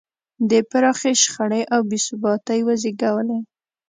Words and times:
دې 0.49 0.59
پراخې 0.69 1.11
شخړې 1.23 1.61
او 1.73 1.81
بې 1.89 1.97
ثباتۍ 2.05 2.59
وزېږولې. 2.63 3.39